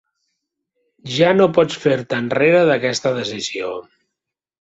[1.17, 3.71] Ja no pots fer-te enrere d'aquesta decisió.